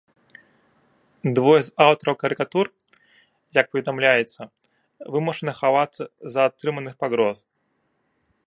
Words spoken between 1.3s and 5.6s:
Двое з аўтараў карыкатур, як паведамляецца, вымушаны